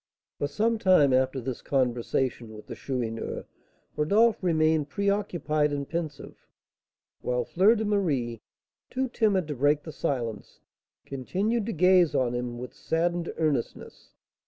[0.39, 3.45] For some time after this conversation with the Chourineur,
[3.95, 6.47] Rodolph remained preoccupied and pensive,
[7.21, 8.41] while Fleur de Marie,
[8.89, 10.59] too timid to break the silence,
[11.05, 14.13] continued to gaze on him with saddened earnestness.